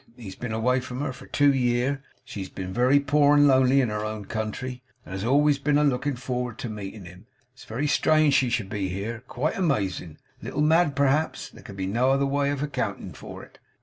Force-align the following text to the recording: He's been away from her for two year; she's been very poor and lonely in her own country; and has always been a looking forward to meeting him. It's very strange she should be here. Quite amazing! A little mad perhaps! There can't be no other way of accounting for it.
He's 0.17 0.33
been 0.35 0.51
away 0.51 0.79
from 0.79 0.99
her 1.01 1.13
for 1.13 1.27
two 1.27 1.53
year; 1.53 2.01
she's 2.25 2.49
been 2.49 2.73
very 2.73 2.99
poor 2.99 3.35
and 3.35 3.47
lonely 3.47 3.81
in 3.81 3.89
her 3.89 4.03
own 4.03 4.25
country; 4.25 4.81
and 5.05 5.13
has 5.13 5.23
always 5.23 5.59
been 5.59 5.77
a 5.77 5.83
looking 5.83 6.15
forward 6.15 6.57
to 6.57 6.69
meeting 6.69 7.05
him. 7.05 7.27
It's 7.53 7.65
very 7.65 7.85
strange 7.85 8.33
she 8.33 8.49
should 8.49 8.67
be 8.71 8.87
here. 8.89 9.21
Quite 9.27 9.55
amazing! 9.57 10.17
A 10.41 10.45
little 10.45 10.61
mad 10.61 10.95
perhaps! 10.95 11.49
There 11.51 11.61
can't 11.61 11.77
be 11.77 11.85
no 11.85 12.09
other 12.09 12.25
way 12.25 12.49
of 12.49 12.63
accounting 12.63 13.13
for 13.13 13.43
it. 13.43 13.59